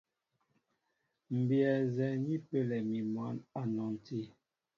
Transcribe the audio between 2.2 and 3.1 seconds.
ni pəlɛ mi